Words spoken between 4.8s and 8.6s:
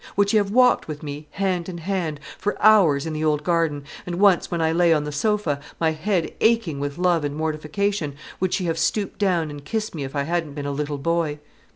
on the sofa, my head aching with love and mortification, would